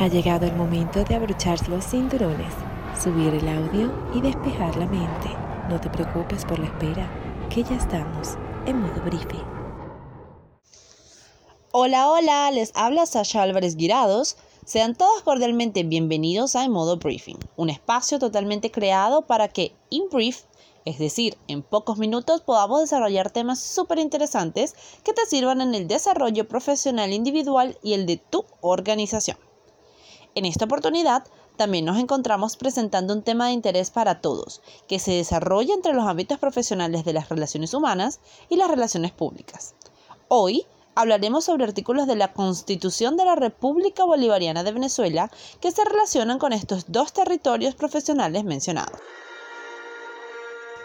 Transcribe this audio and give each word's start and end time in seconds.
Ha 0.00 0.08
llegado 0.08 0.46
el 0.46 0.56
momento 0.56 1.04
de 1.04 1.14
abrochar 1.14 1.68
los 1.68 1.84
cinturones, 1.84 2.54
subir 2.98 3.34
el 3.34 3.46
audio 3.46 3.92
y 4.14 4.22
despejar 4.22 4.74
la 4.76 4.86
mente. 4.86 5.28
No 5.68 5.78
te 5.78 5.90
preocupes 5.90 6.46
por 6.46 6.58
la 6.58 6.68
espera, 6.68 7.06
que 7.50 7.62
ya 7.62 7.76
estamos 7.76 8.38
en 8.64 8.80
modo 8.80 8.98
briefing. 9.04 9.44
Hola, 11.72 12.08
hola, 12.10 12.50
les 12.50 12.72
habla 12.74 13.04
Sasha 13.04 13.42
Álvarez 13.42 13.76
Guirados. 13.76 14.38
Sean 14.64 14.94
todos 14.94 15.20
cordialmente 15.20 15.82
bienvenidos 15.82 16.56
a 16.56 16.64
En 16.64 16.70
Modo 16.70 16.96
Briefing, 16.96 17.36
un 17.56 17.68
espacio 17.68 18.18
totalmente 18.18 18.70
creado 18.70 19.26
para 19.26 19.48
que, 19.48 19.74
in 19.90 20.04
brief, 20.10 20.44
es 20.86 20.98
decir, 20.98 21.36
en 21.46 21.60
pocos 21.60 21.98
minutos 21.98 22.40
podamos 22.40 22.80
desarrollar 22.80 23.30
temas 23.30 23.60
súper 23.60 23.98
interesantes 23.98 24.74
que 25.04 25.12
te 25.12 25.26
sirvan 25.26 25.60
en 25.60 25.74
el 25.74 25.88
desarrollo 25.88 26.48
profesional 26.48 27.12
individual 27.12 27.76
y 27.82 27.92
el 27.92 28.06
de 28.06 28.16
tu 28.16 28.46
organización. 28.62 29.36
En 30.34 30.44
esta 30.44 30.64
oportunidad, 30.66 31.24
también 31.56 31.84
nos 31.84 31.98
encontramos 31.98 32.56
presentando 32.56 33.12
un 33.12 33.22
tema 33.22 33.46
de 33.46 33.52
interés 33.52 33.90
para 33.90 34.20
todos, 34.20 34.62
que 34.88 34.98
se 34.98 35.12
desarrolla 35.12 35.74
entre 35.74 35.92
los 35.92 36.06
ámbitos 36.06 36.38
profesionales 36.38 37.04
de 37.04 37.12
las 37.12 37.28
relaciones 37.28 37.74
humanas 37.74 38.20
y 38.48 38.56
las 38.56 38.70
relaciones 38.70 39.12
públicas. 39.12 39.74
Hoy 40.28 40.66
hablaremos 40.94 41.44
sobre 41.44 41.64
artículos 41.64 42.06
de 42.06 42.16
la 42.16 42.32
Constitución 42.32 43.16
de 43.16 43.24
la 43.24 43.34
República 43.34 44.04
Bolivariana 44.04 44.62
de 44.62 44.72
Venezuela 44.72 45.30
que 45.60 45.72
se 45.72 45.84
relacionan 45.84 46.38
con 46.38 46.52
estos 46.52 46.84
dos 46.88 47.12
territorios 47.12 47.74
profesionales 47.74 48.44
mencionados. 48.44 49.00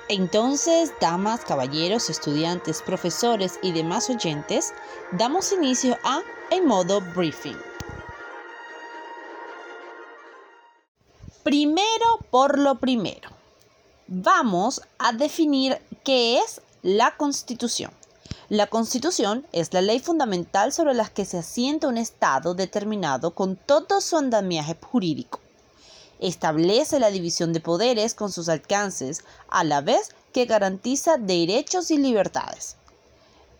Entonces, 0.07 0.91
damas, 1.01 1.45
caballeros, 1.45 2.09
estudiantes, 2.09 2.81
profesores 2.81 3.59
y 3.61 3.71
demás 3.71 4.09
oyentes, 4.09 4.73
damos 5.11 5.51
inicio 5.51 5.97
a 6.03 6.21
En 6.51 6.67
modo 6.67 7.01
briefing. 7.15 7.74
Primero 11.45 12.17
por 12.31 12.57
lo 12.57 12.79
primero, 12.79 13.29
vamos 14.07 14.81
a 14.97 15.13
definir 15.13 15.79
qué 16.03 16.39
es 16.39 16.59
la 16.81 17.15
Constitución. 17.15 17.91
La 18.49 18.65
Constitución 18.65 19.45
es 19.51 19.71
la 19.71 19.81
ley 19.81 19.99
fundamental 19.99 20.73
sobre 20.73 20.95
la 20.95 21.07
que 21.07 21.23
se 21.23 21.37
asienta 21.37 21.87
un 21.87 21.97
Estado 21.97 22.55
determinado 22.55 23.35
con 23.35 23.55
todo 23.57 24.01
su 24.01 24.17
andamiaje 24.17 24.75
jurídico 24.81 25.39
establece 26.19 26.99
la 26.99 27.11
división 27.11 27.53
de 27.53 27.59
poderes 27.59 28.13
con 28.13 28.31
sus 28.31 28.49
alcances, 28.49 29.23
a 29.49 29.63
la 29.63 29.81
vez 29.81 30.15
que 30.33 30.45
garantiza 30.45 31.17
derechos 31.17 31.91
y 31.91 31.97
libertades. 31.97 32.77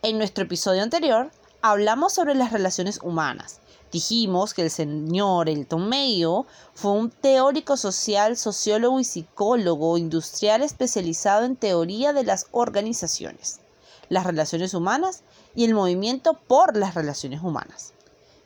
En 0.02 0.17
nuestro 0.17 0.45
episodio 0.45 0.83
anterior 0.83 1.31
hablamos 1.61 2.13
sobre 2.13 2.36
las 2.36 2.52
relaciones 2.52 3.00
humanas. 3.02 3.59
Dijimos 3.95 4.53
que 4.53 4.61
el 4.61 4.71
señor 4.71 5.47
Elton 5.47 5.88
Mayo 5.88 6.45
fue 6.73 6.91
un 6.91 7.09
teórico 7.09 7.77
social, 7.77 8.35
sociólogo 8.35 8.99
y 8.99 9.05
psicólogo 9.05 9.97
industrial 9.97 10.63
especializado 10.63 11.45
en 11.45 11.55
teoría 11.55 12.11
de 12.11 12.25
las 12.25 12.47
organizaciones, 12.51 13.61
las 14.09 14.25
relaciones 14.25 14.73
humanas 14.73 15.23
y 15.55 15.63
el 15.63 15.73
movimiento 15.73 16.33
por 16.33 16.75
las 16.75 16.93
relaciones 16.93 17.41
humanas. 17.41 17.93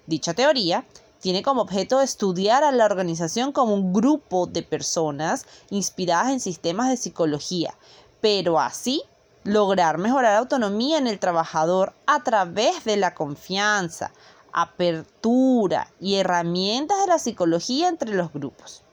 Dicha 0.06 0.36
teoría 0.36 0.86
tiene 1.20 1.42
como 1.42 1.64
objeto 1.64 2.00
estudiar 2.00 2.64
a 2.64 2.72
la 2.72 2.86
organización 2.86 3.52
como 3.52 3.74
un 3.74 3.92
grupo 3.92 4.46
de 4.46 4.62
personas 4.62 5.48
inspiradas 5.72 6.32
en 6.32 6.42
sistemas 6.42 6.90
de 6.90 6.98
psicología, 6.98 7.74
pero 8.22 8.60
así 8.60 9.02
lograr 9.44 9.98
mejorar 9.98 10.34
la 10.34 10.40
autonomía 10.40 11.00
en 11.00 11.08
el 11.08 11.18
trabajador 11.18 11.94
a 12.06 12.24
través 12.24 12.84
de 12.84 12.98
la 12.98 13.16
confianza, 13.16 14.12
apertura 14.54 15.92
y 16.00 16.16
herramientas 16.16 17.00
de 17.02 17.08
la 17.08 17.20
psicología 17.20 17.88
entre 17.88 18.14
los 18.14 18.32
grupos. 18.34 18.84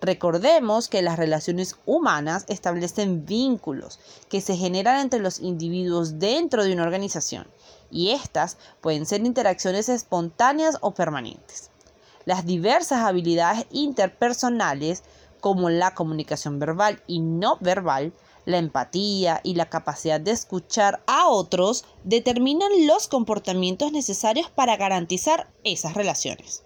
Recordemos 0.00 0.88
que 0.88 1.02
las 1.02 1.18
relaciones 1.18 1.76
humanas 1.84 2.44
establecen 2.48 3.26
vínculos 3.26 3.98
que 4.28 4.40
se 4.40 4.56
generan 4.56 5.00
entre 5.00 5.18
los 5.18 5.40
individuos 5.40 6.20
dentro 6.20 6.62
de 6.62 6.72
una 6.72 6.84
organización 6.84 7.48
y 7.90 8.10
estas 8.10 8.58
pueden 8.80 9.06
ser 9.06 9.24
interacciones 9.26 9.88
espontáneas 9.88 10.78
o 10.82 10.92
permanentes. 10.92 11.70
Las 12.26 12.46
diversas 12.46 13.00
habilidades 13.00 13.66
interpersonales 13.70 15.02
como 15.40 15.70
la 15.70 15.94
comunicación 15.94 16.58
verbal 16.58 17.02
y 17.06 17.20
no 17.20 17.56
verbal, 17.60 18.12
la 18.48 18.56
empatía 18.56 19.42
y 19.44 19.54
la 19.54 19.68
capacidad 19.68 20.18
de 20.18 20.30
escuchar 20.30 21.02
a 21.06 21.28
otros 21.28 21.84
determinan 22.02 22.86
los 22.86 23.06
comportamientos 23.06 23.92
necesarios 23.92 24.48
para 24.48 24.78
garantizar 24.78 25.50
esas 25.64 25.92
relaciones. 25.92 26.62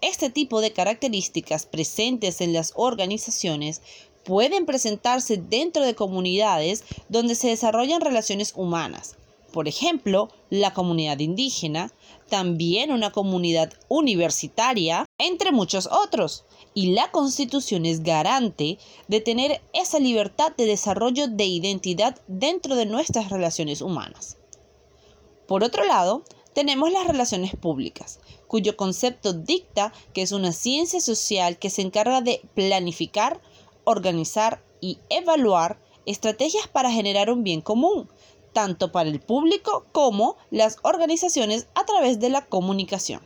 Este 0.00 0.28
tipo 0.28 0.60
de 0.60 0.72
características 0.72 1.66
presentes 1.66 2.40
en 2.40 2.52
las 2.52 2.72
organizaciones 2.74 3.80
pueden 4.24 4.66
presentarse 4.66 5.36
dentro 5.36 5.84
de 5.84 5.94
comunidades 5.94 6.82
donde 7.08 7.36
se 7.36 7.46
desarrollan 7.46 8.00
relaciones 8.00 8.52
humanas, 8.56 9.17
por 9.52 9.66
ejemplo, 9.66 10.28
la 10.50 10.74
comunidad 10.74 11.18
indígena, 11.20 11.92
también 12.28 12.92
una 12.92 13.10
comunidad 13.10 13.72
universitaria, 13.88 15.06
entre 15.18 15.52
muchos 15.52 15.88
otros. 15.90 16.44
Y 16.74 16.92
la 16.92 17.10
Constitución 17.10 17.86
es 17.86 18.02
garante 18.02 18.78
de 19.08 19.20
tener 19.20 19.62
esa 19.72 19.98
libertad 19.98 20.52
de 20.56 20.66
desarrollo 20.66 21.28
de 21.28 21.46
identidad 21.46 22.20
dentro 22.26 22.76
de 22.76 22.86
nuestras 22.86 23.30
relaciones 23.30 23.80
humanas. 23.80 24.36
Por 25.46 25.64
otro 25.64 25.84
lado, 25.84 26.24
tenemos 26.52 26.92
las 26.92 27.06
relaciones 27.06 27.56
públicas, 27.56 28.20
cuyo 28.48 28.76
concepto 28.76 29.32
dicta 29.32 29.92
que 30.12 30.22
es 30.22 30.32
una 30.32 30.52
ciencia 30.52 31.00
social 31.00 31.58
que 31.58 31.70
se 31.70 31.82
encarga 31.82 32.20
de 32.20 32.42
planificar, 32.54 33.40
organizar 33.84 34.62
y 34.80 34.98
evaluar 35.08 35.80
estrategias 36.04 36.68
para 36.68 36.90
generar 36.90 37.30
un 37.30 37.44
bien 37.44 37.60
común, 37.60 38.08
tanto 38.52 38.92
para 38.92 39.08
el 39.08 39.20
público 39.20 39.86
como 39.92 40.36
las 40.50 40.78
organizaciones 40.82 41.68
a 41.74 41.84
través 41.84 42.20
de 42.20 42.30
la 42.30 42.46
comunicación. 42.46 43.20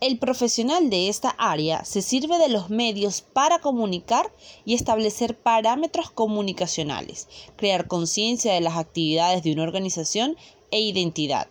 El 0.00 0.18
profesional 0.18 0.88
de 0.88 1.10
esta 1.10 1.28
área 1.36 1.84
se 1.84 2.00
sirve 2.00 2.38
de 2.38 2.48
los 2.48 2.70
medios 2.70 3.20
para 3.20 3.58
comunicar 3.58 4.32
y 4.64 4.72
establecer 4.72 5.36
parámetros 5.36 6.10
comunicacionales, 6.10 7.28
crear 7.56 7.86
conciencia 7.86 8.54
de 8.54 8.62
las 8.62 8.78
actividades 8.78 9.42
de 9.42 9.52
una 9.52 9.64
organización 9.64 10.38
e 10.70 10.80
identidad. 10.80 11.48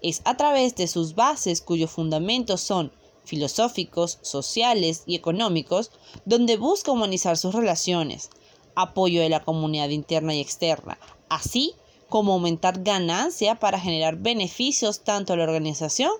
Es 0.00 0.22
a 0.24 0.38
través 0.38 0.76
de 0.76 0.88
sus 0.88 1.14
bases 1.14 1.60
cuyos 1.60 1.90
fundamentos 1.90 2.62
son 2.62 2.90
filosóficos, 3.24 4.18
sociales 4.22 5.02
y 5.04 5.14
económicos, 5.14 5.90
donde 6.24 6.56
busca 6.56 6.92
humanizar 6.92 7.36
sus 7.36 7.54
relaciones, 7.54 8.30
apoyo 8.74 9.20
de 9.20 9.28
la 9.28 9.44
comunidad 9.44 9.90
interna 9.90 10.34
y 10.34 10.40
externa, 10.40 10.98
así 11.30 11.74
como 12.10 12.34
aumentar 12.34 12.82
ganancia 12.82 13.54
para 13.54 13.80
generar 13.80 14.16
beneficios 14.16 15.00
tanto 15.00 15.32
a 15.32 15.36
la 15.36 15.44
organización 15.44 16.10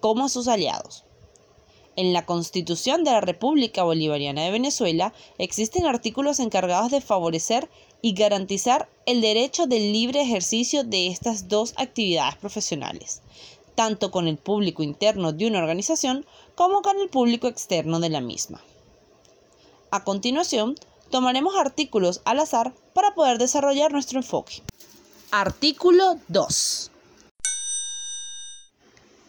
como 0.00 0.24
a 0.24 0.28
sus 0.30 0.48
aliados. 0.48 1.04
En 1.96 2.12
la 2.12 2.24
Constitución 2.24 3.04
de 3.04 3.10
la 3.10 3.20
República 3.20 3.82
Bolivariana 3.82 4.44
de 4.44 4.52
Venezuela 4.52 5.12
existen 5.36 5.86
artículos 5.86 6.38
encargados 6.38 6.90
de 6.90 7.00
favorecer 7.00 7.68
y 8.00 8.14
garantizar 8.14 8.88
el 9.04 9.20
derecho 9.20 9.66
del 9.66 9.92
libre 9.92 10.22
ejercicio 10.22 10.84
de 10.84 11.08
estas 11.08 11.48
dos 11.48 11.74
actividades 11.76 12.36
profesionales, 12.36 13.20
tanto 13.74 14.10
con 14.10 14.28
el 14.28 14.38
público 14.38 14.82
interno 14.82 15.32
de 15.32 15.46
una 15.46 15.58
organización 15.58 16.24
como 16.54 16.80
con 16.80 16.98
el 17.00 17.08
público 17.08 17.48
externo 17.48 18.00
de 18.00 18.08
la 18.08 18.20
misma. 18.20 18.62
A 19.90 20.04
continuación, 20.04 20.76
tomaremos 21.10 21.56
artículos 21.56 22.22
al 22.24 22.38
azar 22.38 22.72
para 22.92 23.14
poder 23.14 23.38
desarrollar 23.38 23.92
nuestro 23.92 24.18
enfoque. 24.18 24.62
Artículo 25.30 26.18
2. 26.28 26.90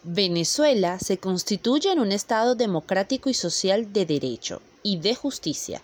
Venezuela 0.03 0.97
se 0.97 1.19
constituye 1.19 1.91
en 1.91 1.99
un 1.99 2.11
Estado 2.11 2.55
democrático 2.55 3.29
y 3.29 3.35
social 3.35 3.93
de 3.93 4.07
derecho 4.07 4.61
y 4.81 4.97
de 4.97 5.13
justicia, 5.13 5.81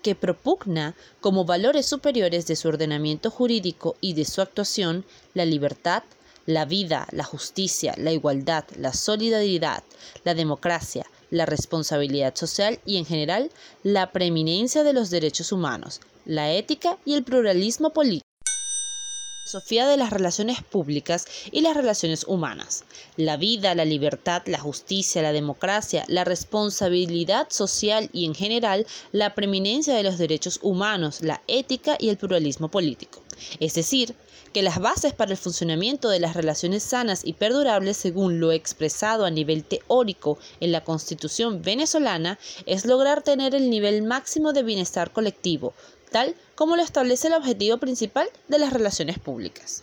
que 0.00 0.14
propugna 0.14 0.94
como 1.20 1.44
valores 1.44 1.86
superiores 1.86 2.46
de 2.46 2.56
su 2.56 2.68
ordenamiento 2.68 3.30
jurídico 3.30 3.96
y 4.00 4.14
de 4.14 4.24
su 4.24 4.40
actuación 4.40 5.04
la 5.34 5.44
libertad, 5.44 6.02
la 6.46 6.64
vida, 6.64 7.06
la 7.10 7.24
justicia, 7.24 7.94
la 7.98 8.10
igualdad, 8.10 8.64
la 8.78 8.94
solidaridad, 8.94 9.82
la 10.24 10.32
democracia, 10.32 11.04
la 11.30 11.44
responsabilidad 11.44 12.34
social 12.36 12.80
y 12.86 12.96
en 12.96 13.04
general 13.04 13.50
la 13.82 14.12
preeminencia 14.12 14.82
de 14.82 14.94
los 14.94 15.10
derechos 15.10 15.52
humanos, 15.52 16.00
la 16.28 16.52
ética 16.52 16.98
y 17.06 17.14
el 17.14 17.24
pluralismo 17.24 17.94
político. 17.94 18.28
Sofía 19.46 19.86
de 19.86 19.96
las 19.96 20.10
relaciones 20.10 20.62
públicas 20.62 21.24
y 21.50 21.62
las 21.62 21.74
relaciones 21.74 22.24
humanas. 22.24 22.84
La 23.16 23.38
vida, 23.38 23.74
la 23.74 23.86
libertad, 23.86 24.42
la 24.44 24.58
justicia, 24.58 25.22
la 25.22 25.32
democracia, 25.32 26.04
la 26.06 26.24
responsabilidad 26.24 27.48
social 27.48 28.10
y 28.12 28.26
en 28.26 28.34
general 28.34 28.86
la 29.10 29.34
preeminencia 29.34 29.94
de 29.94 30.02
los 30.02 30.18
derechos 30.18 30.60
humanos, 30.60 31.22
la 31.22 31.40
ética 31.48 31.96
y 31.98 32.10
el 32.10 32.18
pluralismo 32.18 32.68
político. 32.68 33.22
Es 33.58 33.72
decir, 33.72 34.14
que 34.52 34.62
las 34.62 34.80
bases 34.80 35.14
para 35.14 35.30
el 35.30 35.38
funcionamiento 35.38 36.10
de 36.10 36.20
las 36.20 36.34
relaciones 36.34 36.82
sanas 36.82 37.22
y 37.24 37.32
perdurables, 37.32 37.96
según 37.96 38.40
lo 38.40 38.52
expresado 38.52 39.24
a 39.24 39.30
nivel 39.30 39.64
teórico 39.64 40.38
en 40.60 40.72
la 40.72 40.84
Constitución 40.84 41.62
venezolana, 41.62 42.38
es 42.66 42.84
lograr 42.84 43.22
tener 43.22 43.54
el 43.54 43.70
nivel 43.70 44.02
máximo 44.02 44.52
de 44.52 44.62
bienestar 44.62 45.10
colectivo, 45.10 45.72
tal 46.08 46.34
como 46.54 46.76
lo 46.76 46.82
establece 46.82 47.28
el 47.28 47.34
objetivo 47.34 47.78
principal 47.78 48.28
de 48.48 48.58
las 48.58 48.72
relaciones 48.72 49.18
públicas. 49.18 49.82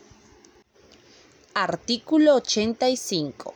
Artículo 1.54 2.36
85. 2.36 3.54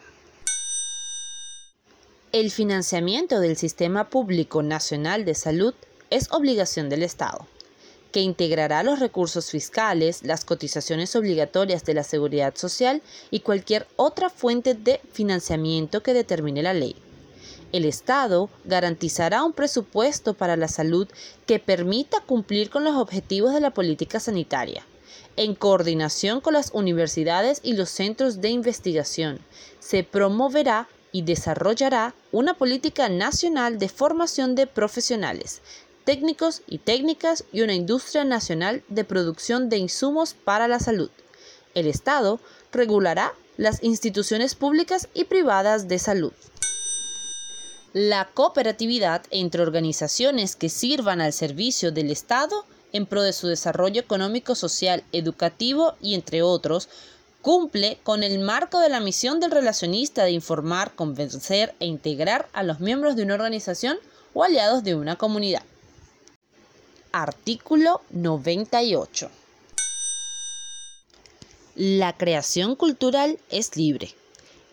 El 2.32 2.52
financiamiento 2.52 3.40
del 3.40 3.58
Sistema 3.58 4.10
Público 4.10 4.62
Nacional 4.64 5.26
de 5.26 5.36
Salud 5.36 5.74
es 6.10 6.32
obligación 6.32 6.90
del 6.90 7.04
Estado 7.04 7.48
que 8.12 8.22
integrará 8.22 8.84
los 8.84 9.00
recursos 9.00 9.50
fiscales, 9.52 10.24
las 10.24 10.46
cotizaciones 10.46 11.16
obligatorias 11.16 11.84
de 11.86 11.94
la 11.94 12.04
seguridad 12.04 12.56
social 12.56 13.02
y 13.32 13.42
cualquier 13.42 13.88
otra 13.96 14.30
fuente 14.30 14.74
de 14.74 15.00
financiamiento 15.12 16.02
que 16.02 16.14
determine 16.14 16.64
la 16.64 16.74
ley. 16.74 16.96
El 17.72 17.86
Estado 17.86 18.50
garantizará 18.66 19.44
un 19.44 19.54
presupuesto 19.54 20.34
para 20.34 20.58
la 20.58 20.68
salud 20.68 21.08
que 21.46 21.60
permita 21.60 22.20
cumplir 22.22 22.72
con 22.72 22.84
los 22.84 22.96
objetivos 22.96 23.54
de 23.54 23.60
la 23.60 23.70
política 23.70 24.20
sanitaria, 24.20 24.88
en 25.36 25.54
coordinación 25.54 26.42
con 26.42 26.54
las 26.54 26.72
universidades 26.74 27.60
y 27.62 27.74
los 27.74 27.90
centros 27.90 28.42
de 28.42 28.50
investigación. 28.50 29.40
Se 29.80 30.04
promoverá 30.04 30.88
y 31.12 31.22
desarrollará 31.22 32.16
una 32.32 32.56
política 32.56 33.08
nacional 33.08 33.78
de 33.78 33.90
formación 33.90 34.56
de 34.56 34.66
profesionales, 34.66 35.62
técnicos 36.06 36.64
y 36.68 36.80
técnicas 36.80 37.44
y 37.52 37.62
una 37.62 37.76
industria 37.76 38.24
nacional 38.24 38.84
de 38.88 39.04
producción 39.04 39.70
de 39.70 39.78
insumos 39.78 40.34
para 40.34 40.68
la 40.68 40.80
salud. 40.80 41.12
El 41.76 41.86
Estado 41.86 42.40
regulará 42.72 43.34
las 43.58 43.84
instituciones 43.84 44.56
públicas 44.56 45.08
y 45.14 45.26
privadas 45.26 45.88
de 45.88 46.00
salud. 46.00 46.34
La 47.94 48.26
cooperatividad 48.26 49.24
entre 49.32 49.64
organizaciones 49.64 50.56
que 50.56 50.70
sirvan 50.70 51.22
al 51.22 51.34
servicio 51.34 51.92
del 51.92 52.12
Estado 52.12 52.64
en 52.94 53.08
pro 53.08 53.24
de 53.24 53.34
su 53.34 53.48
desarrollo 53.48 54.00
económico, 54.00 54.54
social, 54.54 55.04
educativo 55.12 55.96
y 56.00 56.14
entre 56.14 56.44
otros, 56.44 56.88
cumple 57.42 57.98
con 58.04 58.22
el 58.22 58.38
marco 58.38 58.80
de 58.80 58.90
la 58.90 59.00
misión 59.00 59.40
del 59.40 59.50
relacionista 59.50 60.24
de 60.24 60.32
informar, 60.32 60.94
convencer 60.94 61.74
e 61.80 61.88
integrar 61.88 62.48
a 62.54 62.62
los 62.62 62.80
miembros 62.80 63.16
de 63.16 63.24
una 63.24 63.34
organización 63.34 63.98
o 64.36 64.44
aliados 64.44 64.84
de 64.84 64.94
una 64.94 65.16
comunidad. 65.16 65.64
Artículo 67.12 68.02
98. 68.12 69.32
La 71.76 72.16
creación 72.16 72.76
cultural 72.76 73.40
es 73.50 73.76
libre. 73.78 74.14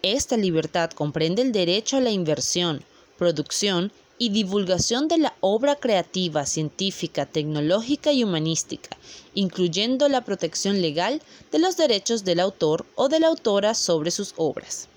Esta 0.02 0.36
libertad 0.36 0.90
comprende 0.90 1.40
el 1.40 1.52
derecho 1.52 1.96
a 1.96 2.00
la 2.00 2.10
inversión, 2.10 2.84
producción 3.16 3.92
y 4.18 4.30
divulgación 4.30 5.08
de 5.08 5.18
la 5.18 5.34
obra 5.40 5.76
creativa, 5.76 6.46
científica, 6.46 7.26
tecnológica 7.26 8.12
y 8.12 8.24
humanística, 8.24 8.96
incluyendo 9.34 10.08
la 10.08 10.24
protección 10.24 10.80
legal 10.80 11.20
de 11.52 11.58
los 11.58 11.76
derechos 11.76 12.24
del 12.24 12.40
autor 12.40 12.86
o 12.94 13.08
de 13.08 13.20
la 13.20 13.28
autora 13.28 13.74
sobre 13.74 14.10
sus 14.10 14.32
obras. 14.36 14.88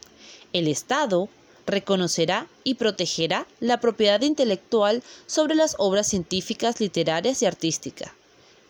El 0.54 0.68
Estado 0.68 1.28
reconocerá 1.66 2.48
y 2.64 2.76
protegerá 2.76 3.46
la 3.60 3.80
propiedad 3.80 4.22
intelectual 4.22 5.04
sobre 5.28 5.56
las 5.56 5.76
obras 5.78 6.08
científicas, 6.08 6.80
literarias 6.80 7.42
y 7.42 7.46
artísticas. 7.46 8.12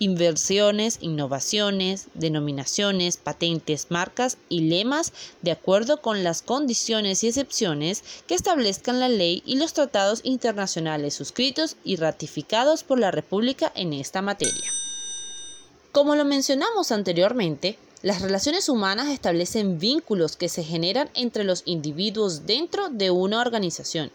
Inversiones, 0.02 0.98
innovaciones, 1.02 2.08
denominaciones, 2.14 3.18
patentes, 3.18 3.88
marcas 3.90 4.38
y 4.48 4.62
lemas 4.62 5.12
de 5.42 5.52
acuerdo 5.52 6.02
con 6.02 6.24
las 6.24 6.42
condiciones 6.42 7.22
y 7.22 7.28
excepciones 7.28 8.04
que 8.26 8.34
establezcan 8.34 9.02
la 9.02 9.10
ley 9.10 9.44
y 9.46 9.58
los 9.58 9.74
tratados 9.74 10.22
internacionales 10.24 11.16
suscritos 11.16 11.76
y 11.84 11.98
ratificados 11.98 12.86
por 12.86 12.98
la 12.98 13.12
República 13.12 13.74
en 13.76 13.92
esta 13.92 14.22
materia. 14.22 14.72
Como 15.92 16.16
lo 16.16 16.24
mencionamos 16.24 16.94
anteriormente, 16.94 17.78
las 18.02 18.22
relaciones 18.22 18.70
humanas 18.70 19.10
establecen 19.10 19.80
vínculos 19.80 20.38
que 20.38 20.48
se 20.48 20.64
generan 20.64 21.10
entre 21.14 21.44
los 21.44 21.64
individuos 21.66 22.46
dentro 22.46 22.88
de 22.88 23.12
una 23.12 23.42
organización 23.42 24.12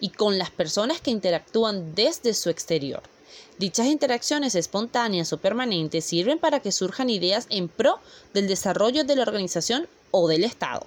y 0.00 0.08
con 0.08 0.36
las 0.36 0.50
personas 0.50 1.00
que 1.00 1.12
interactúan 1.12 1.94
desde 1.94 2.34
su 2.34 2.50
exterior. 2.50 3.02
Dichas 3.58 3.86
interacciones 3.86 4.54
espontáneas 4.54 5.32
o 5.32 5.38
permanentes 5.38 6.04
sirven 6.04 6.38
para 6.38 6.60
que 6.60 6.72
surjan 6.72 7.10
ideas 7.10 7.46
en 7.50 7.68
pro 7.68 7.98
del 8.34 8.48
desarrollo 8.48 9.04
de 9.04 9.16
la 9.16 9.22
organización 9.22 9.88
o 10.10 10.28
del 10.28 10.44
Estado. 10.44 10.86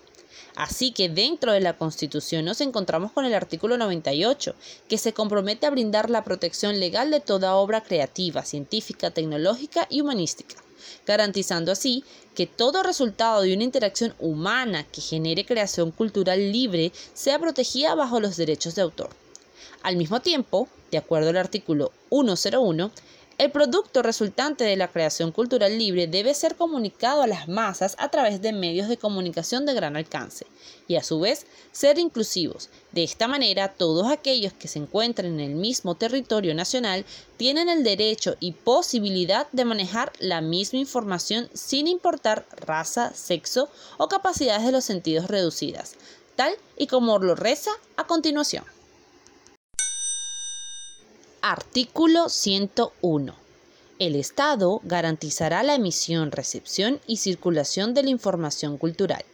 Así 0.56 0.92
que 0.92 1.10
dentro 1.10 1.54
de 1.54 1.62
la 1.62 1.78
Constitución 1.78 2.46
nos 2.46 2.62
encontramos 2.62 3.12
con 3.12 3.26
el 3.26 3.34
artículo 3.34 3.78
98, 3.78 4.54
que 4.90 4.98
se 4.98 5.14
compromete 5.14 5.66
a 5.66 5.70
brindar 5.72 6.10
la 6.10 6.24
protección 6.24 6.80
legal 6.80 7.10
de 7.12 7.20
toda 7.20 7.56
obra 7.56 7.82
creativa, 7.82 8.44
científica, 8.44 9.12
tecnológica 9.12 9.88
y 9.90 10.02
humanística 10.02 10.56
garantizando 11.06 11.72
así 11.72 12.04
que 12.36 12.48
todo 12.48 12.84
resultado 12.84 13.42
de 13.42 13.54
una 13.54 13.64
interacción 13.64 14.14
humana 14.20 14.86
que 14.92 15.02
genere 15.02 15.46
creación 15.46 15.92
cultural 15.92 16.52
libre 16.52 16.92
sea 17.14 17.40
protegida 17.40 17.96
bajo 17.96 18.20
los 18.20 18.38
derechos 18.38 18.76
de 18.76 18.82
autor. 18.82 19.10
Al 19.84 19.96
mismo 19.96 20.22
tiempo, 20.22 20.68
de 20.92 20.98
acuerdo 20.98 21.30
al 21.30 21.38
artículo 21.38 21.92
101, 22.10 22.92
el 23.42 23.50
producto 23.50 24.04
resultante 24.04 24.66
de 24.66 24.76
la 24.76 24.90
creación 24.90 25.32
cultural 25.32 25.76
libre 25.76 26.06
debe 26.06 26.36
ser 26.36 26.56
comunicado 26.56 27.24
a 27.24 27.28
las 27.28 27.48
masas 27.48 27.96
a 27.98 28.10
través 28.10 28.40
de 28.44 28.54
medios 28.54 28.88
de 28.88 28.98
comunicación 28.98 29.66
de 29.66 29.74
gran 29.74 29.96
alcance 29.96 30.46
y 30.88 30.96
a 30.96 31.02
su 31.02 31.20
vez 31.20 31.48
ser 31.72 31.98
inclusivos. 31.98 32.70
De 32.92 33.04
esta 33.04 33.28
manera, 33.28 33.70
todos 33.70 34.12
aquellos 34.12 34.54
que 34.54 34.68
se 34.68 34.78
encuentren 34.78 35.40
en 35.40 35.52
el 35.52 35.56
mismo 35.56 35.96
territorio 35.96 36.54
nacional 36.54 37.04
tienen 37.38 37.68
el 37.68 37.84
derecho 37.84 38.36
y 38.40 38.52
posibilidad 38.52 39.48
de 39.52 39.66
manejar 39.66 40.14
la 40.20 40.42
misma 40.42 40.78
información 40.78 41.50
sin 41.56 41.88
importar 41.88 42.46
raza, 42.58 43.12
sexo 43.16 43.70
o 43.98 44.08
capacidades 44.08 44.68
de 44.68 44.72
los 44.72 44.86
sentidos 44.86 45.30
reducidas, 45.30 45.96
tal 46.36 46.54
y 46.78 46.86
como 46.86 47.18
lo 47.18 47.34
reza 47.34 47.72
a 47.98 48.06
continuación. 48.06 48.66
Artículo 51.44 52.30
101. 52.30 53.34
El 53.98 54.16
Estado 54.16 54.80
garantizará 54.84 55.64
la 55.64 55.74
emisión, 55.74 56.32
recepción 56.32 57.00
y 57.08 57.18
circulación 57.18 57.96
de 57.96 58.04
la 58.04 58.12
información 58.12 58.78
cultural. 58.78 59.26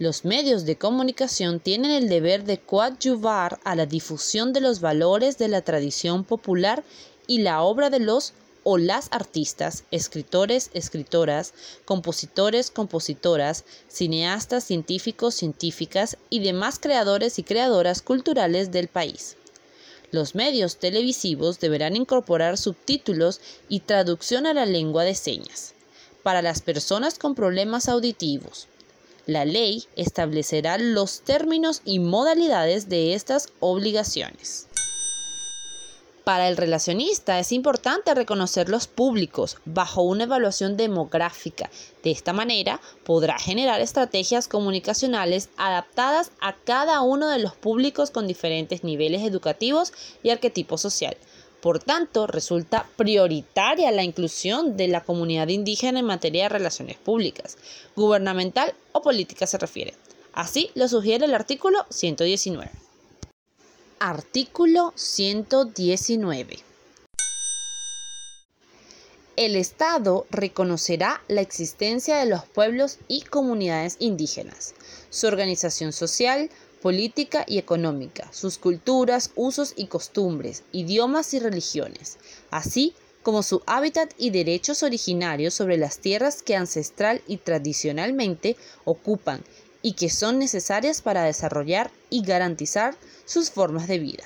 Los 0.00 0.24
medios 0.24 0.64
de 0.64 0.74
comunicación 0.74 1.60
tienen 1.60 1.92
el 1.92 2.08
deber 2.08 2.42
de 2.42 2.58
coadyuvar 2.58 3.60
a 3.62 3.76
la 3.76 3.86
difusión 3.86 4.52
de 4.52 4.60
los 4.60 4.80
valores 4.80 5.38
de 5.38 5.46
la 5.46 5.62
tradición 5.62 6.24
popular 6.24 6.82
y 7.28 7.42
la 7.42 7.62
obra 7.62 7.90
de 7.90 8.00
los 8.00 8.32
o 8.64 8.76
las 8.76 9.06
artistas, 9.12 9.84
escritores, 9.92 10.70
escritoras, 10.74 11.54
compositores, 11.84 12.72
compositoras, 12.72 13.64
cineastas, 13.86 14.64
científicos, 14.64 15.36
científicas 15.36 16.16
y 16.28 16.40
demás 16.40 16.80
creadores 16.80 17.38
y 17.38 17.44
creadoras 17.44 18.02
culturales 18.02 18.72
del 18.72 18.88
país. 18.88 19.36
Los 20.12 20.34
medios 20.34 20.76
televisivos 20.76 21.58
deberán 21.58 21.96
incorporar 21.96 22.58
subtítulos 22.58 23.40
y 23.68 23.80
traducción 23.80 24.46
a 24.46 24.54
la 24.54 24.66
lengua 24.66 25.04
de 25.04 25.14
señas. 25.14 25.74
Para 26.22 26.42
las 26.42 26.62
personas 26.62 27.18
con 27.18 27.34
problemas 27.34 27.88
auditivos, 27.88 28.68
la 29.26 29.44
ley 29.44 29.84
establecerá 29.96 30.78
los 30.78 31.20
términos 31.22 31.82
y 31.84 31.98
modalidades 31.98 32.88
de 32.88 33.14
estas 33.14 33.48
obligaciones. 33.58 34.68
Para 36.26 36.48
el 36.48 36.56
relacionista 36.56 37.38
es 37.38 37.52
importante 37.52 38.12
reconocer 38.12 38.68
los 38.68 38.88
públicos 38.88 39.58
bajo 39.64 40.02
una 40.02 40.24
evaluación 40.24 40.76
demográfica. 40.76 41.70
De 42.02 42.10
esta 42.10 42.32
manera 42.32 42.80
podrá 43.04 43.38
generar 43.38 43.80
estrategias 43.80 44.48
comunicacionales 44.48 45.50
adaptadas 45.56 46.32
a 46.40 46.56
cada 46.56 47.00
uno 47.02 47.28
de 47.28 47.38
los 47.38 47.54
públicos 47.54 48.10
con 48.10 48.26
diferentes 48.26 48.82
niveles 48.82 49.22
educativos 49.22 49.92
y 50.24 50.30
arquetipo 50.30 50.78
social. 50.78 51.16
Por 51.60 51.78
tanto, 51.78 52.26
resulta 52.26 52.88
prioritaria 52.96 53.92
la 53.92 54.02
inclusión 54.02 54.76
de 54.76 54.88
la 54.88 55.04
comunidad 55.04 55.46
indígena 55.46 56.00
en 56.00 56.06
materia 56.06 56.42
de 56.42 56.48
relaciones 56.48 56.96
públicas, 56.96 57.56
gubernamental 57.94 58.74
o 58.90 59.00
política 59.00 59.46
se 59.46 59.58
refiere. 59.58 59.94
Así 60.32 60.70
lo 60.74 60.88
sugiere 60.88 61.26
el 61.26 61.36
artículo 61.36 61.86
119. 61.90 62.85
Artículo 63.98 64.92
119. 64.94 66.58
El 69.36 69.56
Estado 69.56 70.26
reconocerá 70.28 71.22
la 71.28 71.40
existencia 71.40 72.18
de 72.18 72.26
los 72.26 72.44
pueblos 72.44 72.98
y 73.08 73.22
comunidades 73.22 73.96
indígenas, 73.98 74.74
su 75.08 75.26
organización 75.26 75.94
social, 75.94 76.50
política 76.82 77.44
y 77.48 77.56
económica, 77.56 78.30
sus 78.34 78.58
culturas, 78.58 79.30
usos 79.34 79.72
y 79.76 79.86
costumbres, 79.86 80.62
idiomas 80.72 81.32
y 81.32 81.38
religiones, 81.38 82.18
así 82.50 82.94
como 83.22 83.42
su 83.42 83.62
hábitat 83.64 84.12
y 84.18 84.28
derechos 84.28 84.82
originarios 84.82 85.54
sobre 85.54 85.78
las 85.78 86.00
tierras 86.00 86.42
que 86.42 86.54
ancestral 86.54 87.22
y 87.26 87.38
tradicionalmente 87.38 88.56
ocupan 88.84 89.42
y 89.86 89.92
que 89.92 90.10
son 90.10 90.40
necesarias 90.40 91.00
para 91.00 91.22
desarrollar 91.22 91.92
y 92.10 92.22
garantizar 92.22 92.96
sus 93.24 93.52
formas 93.52 93.86
de 93.86 94.00
vida. 94.00 94.24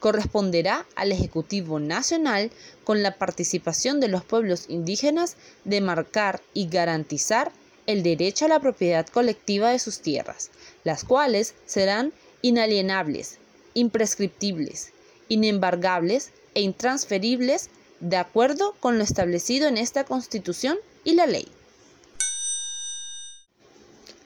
Corresponderá 0.00 0.88
al 0.96 1.12
Ejecutivo 1.12 1.78
Nacional, 1.78 2.50
con 2.82 3.04
la 3.04 3.16
participación 3.16 4.00
de 4.00 4.08
los 4.08 4.24
pueblos 4.24 4.64
indígenas, 4.66 5.36
de 5.64 5.80
marcar 5.80 6.42
y 6.52 6.66
garantizar 6.66 7.52
el 7.86 8.02
derecho 8.02 8.46
a 8.46 8.48
la 8.48 8.58
propiedad 8.58 9.06
colectiva 9.06 9.70
de 9.70 9.78
sus 9.78 10.00
tierras, 10.00 10.50
las 10.82 11.04
cuales 11.04 11.54
serán 11.64 12.12
inalienables, 12.42 13.38
imprescriptibles, 13.74 14.90
inembargables 15.28 16.32
e 16.56 16.62
intransferibles 16.62 17.70
de 18.00 18.16
acuerdo 18.16 18.74
con 18.80 18.98
lo 18.98 19.04
establecido 19.04 19.68
en 19.68 19.76
esta 19.76 20.02
Constitución 20.02 20.76
y 21.04 21.14
la 21.14 21.26
ley. 21.26 21.46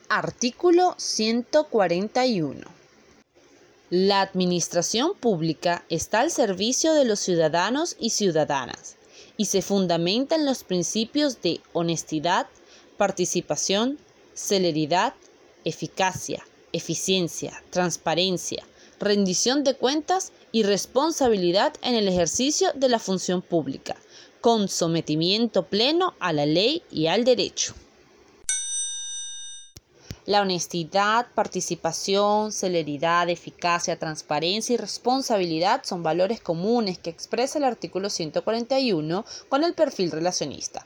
Artículo 0.09 0.95
141. 0.97 2.61
La 3.89 4.21
administración 4.21 5.13
pública 5.15 5.85
está 5.89 6.19
al 6.19 6.29
servicio 6.29 6.93
de 6.93 7.05
los 7.05 7.19
ciudadanos 7.19 7.95
y 7.99 8.09
ciudadanas 8.09 8.97
y 9.37 9.45
se 9.45 9.61
fundamenta 9.61 10.35
en 10.35 10.45
los 10.45 10.63
principios 10.63 11.41
de 11.41 11.61
honestidad, 11.71 12.47
participación, 12.97 13.97
celeridad, 14.33 15.13
eficacia, 15.63 16.45
eficiencia, 16.73 17.63
transparencia, 17.69 18.63
rendición 18.99 19.63
de 19.63 19.75
cuentas 19.75 20.31
y 20.51 20.63
responsabilidad 20.63 21.73
en 21.81 21.95
el 21.95 22.07
ejercicio 22.07 22.69
de 22.75 22.89
la 22.89 22.99
función 22.99 23.41
pública, 23.41 23.95
con 24.41 24.67
sometimiento 24.67 25.65
pleno 25.65 26.13
a 26.19 26.33
la 26.33 26.45
ley 26.45 26.83
y 26.91 27.07
al 27.07 27.23
derecho. 27.23 27.73
La 30.25 30.41
honestidad, 30.41 31.27
participación, 31.35 32.53
celeridad, 32.53 33.29
eficacia, 33.29 33.99
transparencia 33.99 34.73
y 34.73 34.77
responsabilidad 34.77 35.81
son 35.83 36.01
valores 36.01 36.39
comunes 36.39 36.97
que 36.97 37.09
expresa 37.09 37.57
el 37.57 37.65
artículo 37.65 38.09
141 38.09 39.25
con 39.49 39.65
el 39.65 39.73
perfil 39.73 40.11
relacionista. 40.11 40.85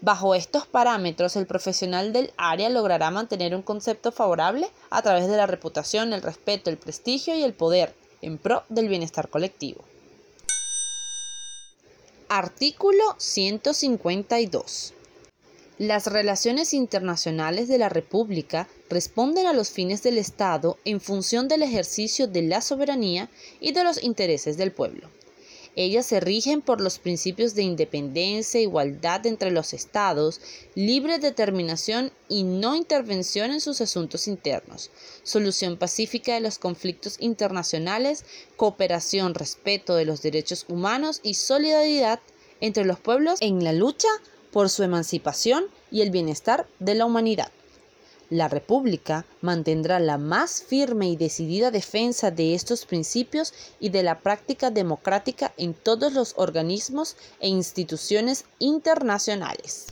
Bajo 0.00 0.36
estos 0.36 0.68
parámetros, 0.68 1.34
el 1.34 1.46
profesional 1.46 2.12
del 2.12 2.32
área 2.36 2.68
logrará 2.68 3.10
mantener 3.10 3.52
un 3.56 3.62
concepto 3.62 4.12
favorable 4.12 4.70
a 4.90 5.02
través 5.02 5.26
de 5.26 5.36
la 5.36 5.48
reputación, 5.48 6.12
el 6.12 6.22
respeto, 6.22 6.70
el 6.70 6.78
prestigio 6.78 7.34
y 7.34 7.42
el 7.42 7.54
poder 7.54 7.96
en 8.22 8.38
pro 8.38 8.62
del 8.68 8.86
bienestar 8.88 9.28
colectivo. 9.28 9.82
Artículo 12.28 13.16
152. 13.18 14.94
Las 15.78 16.08
relaciones 16.08 16.74
internacionales 16.74 17.68
de 17.68 17.78
la 17.78 17.88
República 17.88 18.66
responden 18.90 19.46
a 19.46 19.52
los 19.52 19.70
fines 19.70 20.02
del 20.02 20.18
Estado 20.18 20.76
en 20.84 21.00
función 21.00 21.46
del 21.46 21.62
ejercicio 21.62 22.26
de 22.26 22.42
la 22.42 22.62
soberanía 22.62 23.30
y 23.60 23.70
de 23.70 23.84
los 23.84 24.02
intereses 24.02 24.56
del 24.56 24.72
pueblo. 24.72 25.08
Ellas 25.76 26.04
se 26.06 26.18
rigen 26.18 26.62
por 26.62 26.80
los 26.80 26.98
principios 26.98 27.54
de 27.54 27.62
independencia, 27.62 28.60
igualdad 28.60 29.24
entre 29.24 29.52
los 29.52 29.72
estados, 29.72 30.40
libre 30.74 31.20
determinación 31.20 32.10
y 32.28 32.42
no 32.42 32.74
intervención 32.74 33.52
en 33.52 33.60
sus 33.60 33.80
asuntos 33.80 34.26
internos, 34.26 34.90
solución 35.22 35.76
pacífica 35.76 36.34
de 36.34 36.40
los 36.40 36.58
conflictos 36.58 37.18
internacionales, 37.20 38.24
cooperación, 38.56 39.32
respeto 39.34 39.94
de 39.94 40.06
los 40.06 40.22
derechos 40.22 40.64
humanos 40.68 41.20
y 41.22 41.34
solidaridad 41.34 42.18
entre 42.60 42.84
los 42.84 42.98
pueblos 42.98 43.38
en 43.40 43.62
la 43.62 43.72
lucha 43.72 44.08
por 44.52 44.70
su 44.70 44.82
emancipación 44.82 45.64
y 45.90 46.02
el 46.02 46.10
bienestar 46.10 46.66
de 46.78 46.94
la 46.94 47.04
humanidad. 47.04 47.50
La 48.30 48.48
República 48.48 49.24
mantendrá 49.40 49.98
la 50.00 50.18
más 50.18 50.62
firme 50.62 51.08
y 51.08 51.16
decidida 51.16 51.70
defensa 51.70 52.30
de 52.30 52.54
estos 52.54 52.84
principios 52.84 53.54
y 53.80 53.88
de 53.88 54.02
la 54.02 54.20
práctica 54.20 54.70
democrática 54.70 55.54
en 55.56 55.72
todos 55.72 56.12
los 56.12 56.34
organismos 56.36 57.16
e 57.40 57.48
instituciones 57.48 58.44
internacionales. 58.58 59.86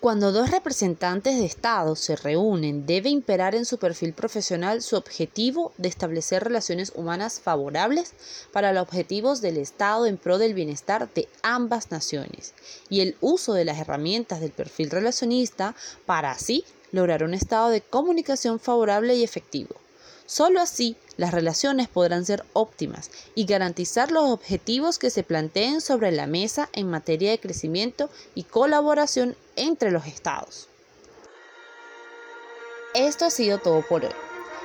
Cuando 0.00 0.30
dos 0.30 0.50
representantes 0.50 1.38
de 1.38 1.46
Estado 1.46 1.96
se 1.96 2.16
reúnen, 2.16 2.84
debe 2.84 3.08
imperar 3.08 3.54
en 3.54 3.64
su 3.64 3.78
perfil 3.78 4.12
profesional 4.12 4.82
su 4.82 4.94
objetivo 4.94 5.72
de 5.78 5.88
establecer 5.88 6.44
relaciones 6.44 6.92
humanas 6.94 7.40
favorables 7.40 8.12
para 8.52 8.74
los 8.74 8.82
objetivos 8.82 9.40
del 9.40 9.56
Estado 9.56 10.04
en 10.04 10.18
pro 10.18 10.36
del 10.36 10.52
bienestar 10.52 11.08
de 11.14 11.28
ambas 11.42 11.90
naciones 11.90 12.52
y 12.90 13.00
el 13.00 13.16
uso 13.22 13.54
de 13.54 13.64
las 13.64 13.78
herramientas 13.78 14.40
del 14.40 14.50
perfil 14.50 14.90
relacionista 14.90 15.74
para 16.04 16.30
así 16.30 16.64
lograr 16.92 17.24
un 17.24 17.32
estado 17.32 17.70
de 17.70 17.80
comunicación 17.80 18.60
favorable 18.60 19.16
y 19.16 19.24
efectivo. 19.24 19.76
Solo 20.26 20.60
así 20.60 20.96
las 21.16 21.32
relaciones 21.32 21.86
podrán 21.86 22.24
ser 22.24 22.44
óptimas 22.52 23.10
y 23.36 23.46
garantizar 23.46 24.10
los 24.10 24.24
objetivos 24.24 24.98
que 24.98 25.10
se 25.10 25.22
planteen 25.22 25.80
sobre 25.80 26.10
la 26.10 26.26
mesa 26.26 26.68
en 26.72 26.90
materia 26.90 27.30
de 27.30 27.38
crecimiento 27.38 28.10
y 28.34 28.42
colaboración 28.42 29.36
entre 29.54 29.92
los 29.92 30.06
estados. 30.06 30.68
Esto 32.94 33.26
ha 33.26 33.30
sido 33.30 33.58
todo 33.58 33.82
por 33.82 34.04
hoy. 34.04 34.12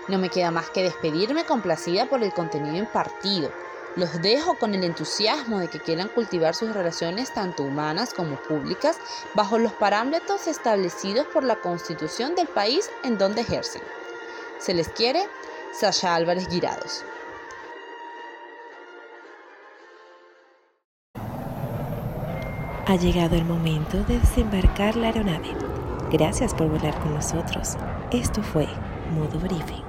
No 0.07 0.17
me 0.17 0.29
queda 0.29 0.49
más 0.49 0.69
que 0.71 0.81
despedirme 0.81 1.45
complacida 1.45 2.09
por 2.09 2.23
el 2.23 2.33
contenido 2.33 2.77
impartido. 2.77 3.51
Los 3.95 4.21
dejo 4.21 4.57
con 4.57 4.73
el 4.73 4.83
entusiasmo 4.83 5.59
de 5.59 5.67
que 5.67 5.79
quieran 5.79 6.07
cultivar 6.07 6.55
sus 6.55 6.73
relaciones 6.73 7.33
tanto 7.33 7.63
humanas 7.63 8.13
como 8.13 8.41
públicas 8.41 8.97
bajo 9.35 9.59
los 9.59 9.73
parámetros 9.73 10.47
establecidos 10.47 11.27
por 11.27 11.43
la 11.43 11.61
constitución 11.61 12.33
del 12.33 12.47
país 12.47 12.89
en 13.03 13.17
donde 13.17 13.41
ejercen. 13.41 13.81
Se 14.59 14.73
les 14.73 14.87
quiere 14.89 15.27
Sasha 15.73 16.15
Álvarez 16.15 16.47
Guirados. 16.49 17.03
Ha 22.87 22.95
llegado 22.97 23.35
el 23.35 23.45
momento 23.45 24.03
de 24.03 24.19
desembarcar 24.19 24.95
la 24.97 25.07
aeronave. 25.07 25.55
Gracias 26.11 26.53
por 26.53 26.67
volar 26.67 26.99
con 26.99 27.13
nosotros. 27.13 27.77
Esto 28.11 28.43
fue 28.43 28.67
Modo 29.11 29.39
Briefing. 29.39 29.83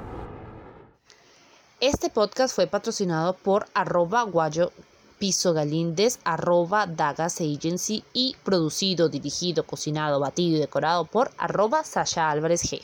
Este 1.81 2.11
podcast 2.11 2.55
fue 2.55 2.69
patrocinado 2.69 3.35
por 3.35 3.67
arroba 3.75 4.23
guayo 4.23 4.71
piso 5.19 5.53
galíndez 5.53 6.19
arroba 6.25 6.87
dagas 6.87 7.41
agency 7.41 8.03
y 8.13 8.37
producido, 8.45 9.09
dirigido, 9.09 9.65
cocinado, 9.65 10.19
batido 10.21 10.57
y 10.57 10.61
decorado 10.61 11.05
por 11.05 11.31
arroba 11.39 11.85
Sasha 11.85 12.31
Álvarez 12.31 12.63
G. 12.63 12.83